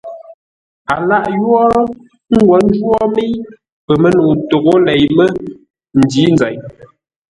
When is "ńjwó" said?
2.65-2.95